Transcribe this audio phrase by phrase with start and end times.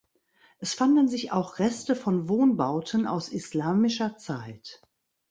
[0.57, 4.81] Es fanden sich auch Reste von Wohnbauten aus islamischer Zeit.